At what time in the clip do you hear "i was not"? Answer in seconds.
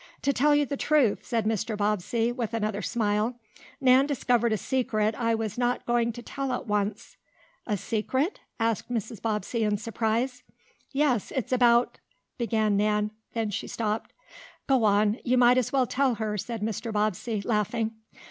5.13-5.85